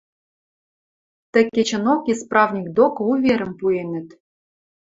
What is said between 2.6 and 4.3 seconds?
докы уверӹм пуэнӹт.